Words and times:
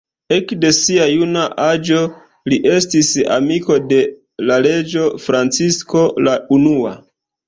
Ekde 0.35 0.69
sia 0.75 1.03
juna 1.09 1.41
aĝo, 1.65 1.99
li 2.53 2.57
estis 2.75 3.09
amiko 3.35 3.77
de 3.91 3.99
la 4.51 4.57
reĝo 4.67 5.05
Francisko 5.27 6.03
la 6.29 6.35
Unua. 6.57 6.95